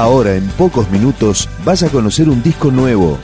Ahora, 0.00 0.34
en 0.34 0.48
pocos 0.52 0.90
minutos, 0.90 1.46
vas 1.62 1.82
a 1.82 1.90
conocer 1.90 2.30
un 2.30 2.42
disco 2.42 2.70
nuevo. 2.70 3.18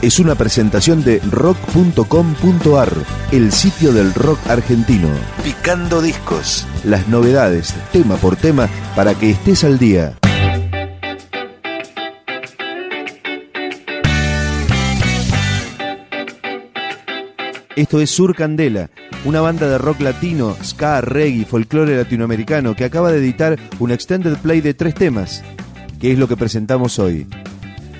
Es 0.00 0.20
una 0.20 0.36
presentación 0.36 1.02
de 1.02 1.18
rock.com.ar, 1.28 2.92
el 3.32 3.50
sitio 3.50 3.92
del 3.92 4.14
rock 4.14 4.38
argentino. 4.48 5.08
Picando 5.42 6.00
discos. 6.00 6.68
Las 6.84 7.08
novedades, 7.08 7.74
tema 7.90 8.14
por 8.14 8.36
tema, 8.36 8.68
para 8.94 9.16
que 9.16 9.30
estés 9.30 9.64
al 9.64 9.76
día. 9.80 10.16
Esto 17.74 18.00
es 18.00 18.10
Sur 18.10 18.36
Candela, 18.36 18.88
una 19.24 19.40
banda 19.40 19.66
de 19.68 19.78
rock 19.78 20.00
latino, 20.00 20.56
ska, 20.62 21.00
reggae 21.00 21.40
y 21.40 21.44
folclore 21.44 21.96
latinoamericano 21.96 22.76
que 22.76 22.84
acaba 22.84 23.10
de 23.10 23.18
editar 23.18 23.58
un 23.80 23.90
extended 23.90 24.36
play 24.36 24.60
de 24.60 24.74
tres 24.74 24.94
temas, 24.94 25.42
que 26.04 26.12
es 26.12 26.18
lo 26.18 26.28
que 26.28 26.36
presentamos 26.36 26.98
hoy. 26.98 27.26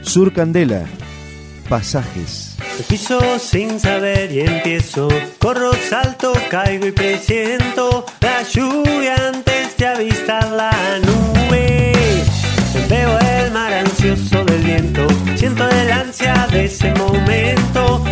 Sur 0.02 0.34
Candela, 0.34 0.84
Pasajes. 1.70 2.54
Piso 2.86 3.38
sin 3.38 3.80
saber 3.80 4.30
y 4.30 4.40
empiezo, 4.40 5.08
corro, 5.38 5.72
salto, 5.72 6.34
caigo 6.50 6.86
y 6.86 6.92
presiento 6.92 8.04
la 8.20 8.42
lluvia 8.42 9.14
antes 9.28 9.74
de 9.78 9.86
avistar 9.86 10.50
la 10.50 10.70
nube. 10.98 11.94
Veo 12.90 13.18
el 13.20 13.50
mar 13.52 13.72
ansioso 13.72 14.44
del 14.44 14.62
viento, 14.62 15.06
siento 15.36 15.66
el 15.66 15.90
ansia 15.90 16.46
de 16.52 16.66
ese 16.66 16.92
momento 16.96 18.04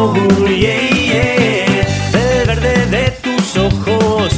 amor. 0.00 0.48
yeah, 0.48 0.80
yeah. 0.90 2.10
Del 2.12 2.46
verde 2.46 2.86
de 2.86 3.10
tus 3.22 3.56
ojos, 3.56 4.32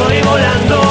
estoy 0.00 0.22
volando, 0.22 0.89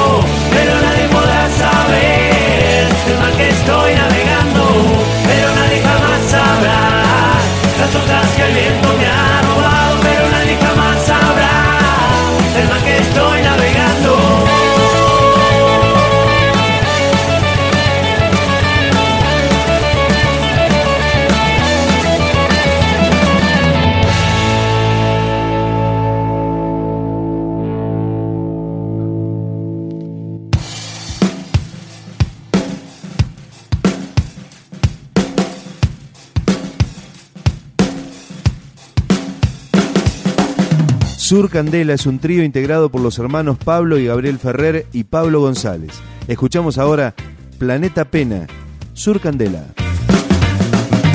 Sur 41.30 41.48
Candela 41.48 41.94
es 41.94 42.06
un 42.06 42.18
trío 42.18 42.42
integrado 42.42 42.90
por 42.90 43.00
los 43.00 43.16
hermanos 43.20 43.56
Pablo 43.56 43.98
y 43.98 44.06
Gabriel 44.06 44.40
Ferrer 44.40 44.86
y 44.92 45.04
Pablo 45.04 45.38
González. 45.38 45.92
Escuchamos 46.26 46.76
ahora 46.76 47.14
Planeta 47.56 48.04
Pena, 48.04 48.48
Sur 48.94 49.20
Candela. 49.20 49.64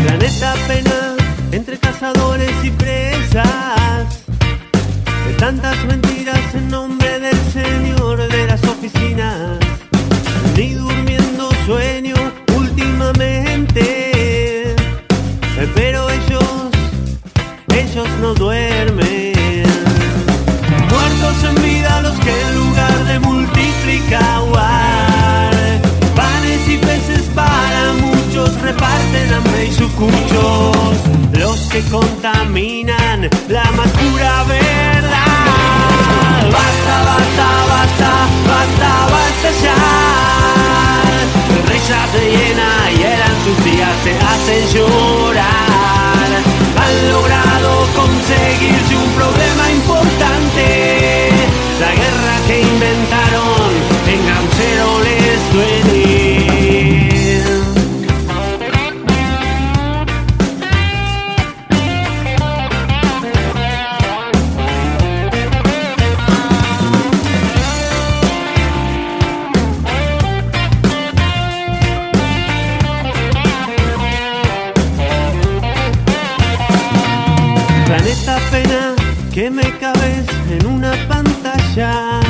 Planeta 0.03 0.55
pena 0.69 1.17
entre 1.51 1.77
cazadores 1.77 2.49
y 2.63 2.71
presas. 2.71 4.23
De 5.27 5.33
tantas 5.37 5.83
mentiras 5.83 6.55
en 6.55 6.69
nombre 6.69 7.19
del 7.19 7.37
señor 7.51 8.25
de 8.31 8.47
las 8.47 8.63
oficinas. 8.63 9.59
Ni 10.55 10.75
durmiendo 10.75 11.24
la 33.47 33.71
más 33.71 33.91
nubes 79.35 80.25
en 80.49 80.65
una 80.65 80.93
pantalla. 81.09 82.21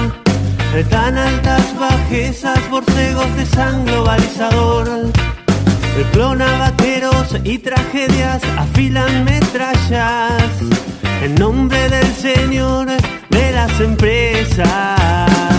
Tan 0.90 1.18
altas 1.18 1.80
bajezas, 1.80 2.60
borcegos 2.70 3.34
de 3.38 3.46
san 3.46 3.86
globalizador. 3.86 5.12
Clona 6.12 6.58
vaqueros 6.58 7.38
y 7.44 7.60
tragedias 7.60 8.42
afilan 8.58 9.24
metrallas 9.24 10.44
en 11.24 11.36
nombre 11.36 11.90
del 11.90 12.14
Señor 12.16 12.88
de 13.30 13.52
las 13.52 13.80
empresas. 13.80 15.55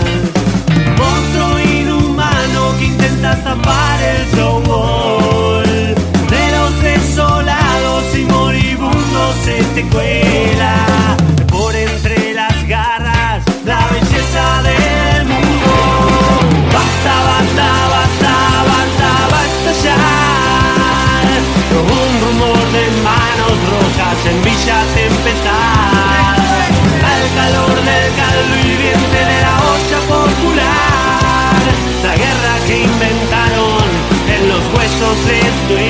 Los 35.07 35.25
huesos 35.25 35.86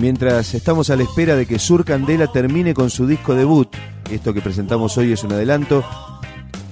mientras 0.00 0.54
estamos 0.54 0.88
a 0.90 0.96
la 0.96 1.02
espera 1.02 1.36
de 1.36 1.46
que 1.46 1.58
Sur 1.58 1.84
Candela 1.84 2.26
termine 2.26 2.72
con 2.72 2.90
su 2.90 3.06
disco 3.06 3.34
debut, 3.34 3.68
esto 4.10 4.32
que 4.32 4.40
presentamos 4.40 4.96
hoy 4.96 5.12
es 5.12 5.22
un 5.22 5.32
adelanto, 5.32 5.84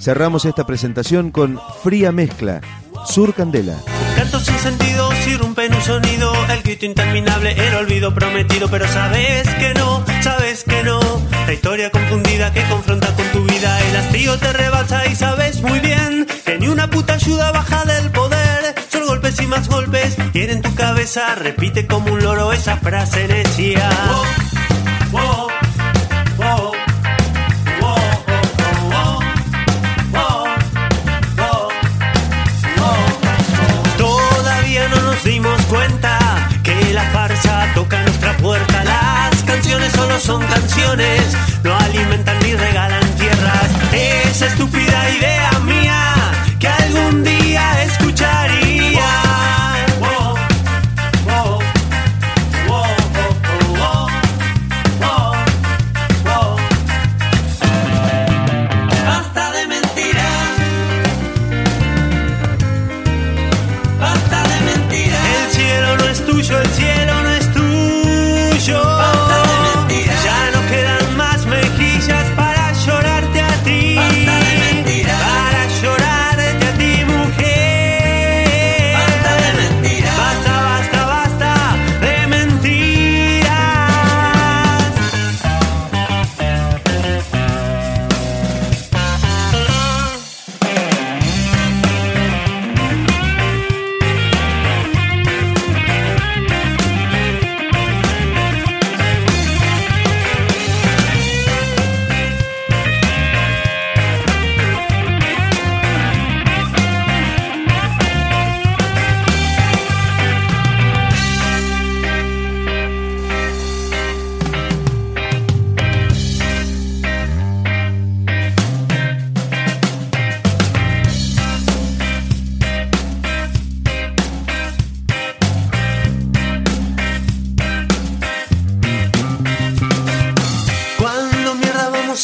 cerramos 0.01 0.47
esta 0.47 0.67
presentación 0.67 1.31
con 1.31 1.61
Fría 1.83 2.11
Mezcla, 2.11 2.63
Sur 3.07 3.35
Candela. 3.35 3.77
Canto 4.17 4.41
sin 4.41 4.57
sentido, 4.59 5.11
irrumpe 5.29 5.69
un 5.69 5.83
sonido, 5.83 6.33
el 6.51 6.63
grito 6.63 6.87
interminable, 6.87 7.53
el 7.53 7.75
olvido 7.75 8.15
prometido, 8.15 8.69
pero 8.71 8.89
sabes 8.89 9.47
que 9.57 9.75
no, 9.75 10.03
sabes 10.23 10.65
que 10.65 10.83
no. 10.83 10.99
La 11.47 11.53
historia 11.53 11.91
confundida 11.91 12.53
que 12.53 12.63
confronta 12.65 13.15
con 13.15 13.27
tu 13.27 13.45
vida, 13.45 13.79
el 13.91 13.97
hastío 13.97 14.39
te 14.39 14.53
rebalsa 14.53 15.07
y 15.07 15.15
sabes 15.15 15.63
muy 15.63 15.79
bien 15.81 16.27
que 16.45 16.59
ni 16.59 16.69
una 16.69 16.89
puta 16.89 17.15
ayuda 17.15 17.53
baja 17.53 17.85
del 17.85 18.11
poder. 18.11 18.28
Más 19.49 19.69
golpes, 19.69 20.17
y 20.35 20.43
en 20.43 20.61
tu 20.61 20.75
cabeza. 20.75 21.35
Repite 21.35 21.87
como 21.87 22.13
un 22.13 22.23
loro 22.23 22.53
esa 22.53 22.77
frase 22.77 23.27
wow, 25.11 25.49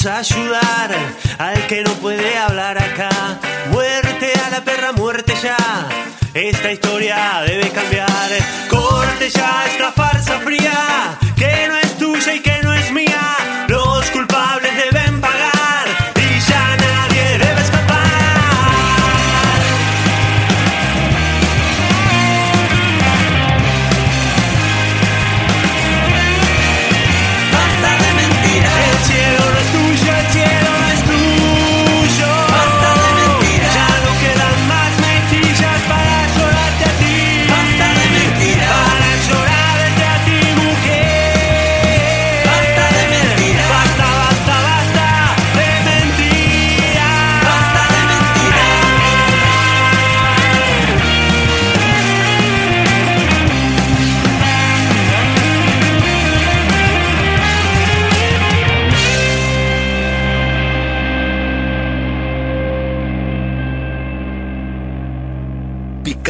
ayudar 0.07 0.91
al 1.39 1.67
que 1.67 1.83
no 1.83 1.91
puede 1.95 2.37
hablar 2.37 2.77
acá? 2.77 3.11
Muerte 3.71 4.33
a 4.47 4.51
la 4.51 4.65
perra, 4.65 4.93
muerte 4.93 5.35
ya. 5.43 5.57
Esta 6.35 6.73
historia 6.73 7.43
debe 7.47 7.71
cambiar. 7.71 8.31
Corte 8.69 9.31
ya 9.31 9.65
esta 9.67 9.93
farsa 9.93 10.41
fría 10.41 11.19